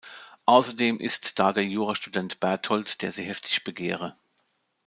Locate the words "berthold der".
2.39-3.11